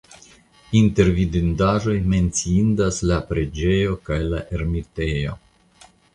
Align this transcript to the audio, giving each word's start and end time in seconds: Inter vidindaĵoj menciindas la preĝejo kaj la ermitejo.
Inter 0.77 1.11
vidindaĵoj 1.17 1.93
menciindas 2.13 2.99
la 3.11 3.21
preĝejo 3.29 4.01
kaj 4.09 4.19
la 4.33 4.43
ermitejo. 4.61 5.37